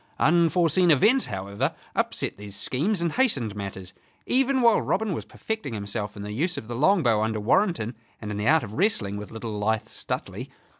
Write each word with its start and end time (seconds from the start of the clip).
Unforeseen 0.17 0.89
events, 0.89 1.27
however, 1.27 1.75
upset 1.95 2.35
these 2.35 2.55
schemes 2.55 3.03
and 3.03 3.11
hastened 3.13 3.55
matters, 3.55 3.93
even 4.25 4.61
while 4.61 4.81
Robin 4.81 5.13
was 5.13 5.25
perfecting 5.25 5.75
himself 5.75 6.17
in 6.17 6.23
the 6.23 6.31
use 6.33 6.57
of 6.57 6.67
the 6.67 6.75
longbow 6.75 7.21
under 7.21 7.39
Warrenton 7.39 7.95
and 8.19 8.31
in 8.31 8.37
the 8.37 8.47
art 8.47 8.63
of 8.63 8.73
wrestling 8.73 9.15
with 9.15 9.29
little 9.29 9.59
lithe 9.59 9.85
Stuteley. 9.89 10.49